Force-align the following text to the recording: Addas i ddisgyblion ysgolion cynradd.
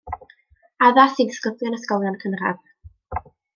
Addas 0.87 1.19
i 1.23 1.27
ddisgyblion 1.29 1.77
ysgolion 1.81 2.19
cynradd. 2.25 2.75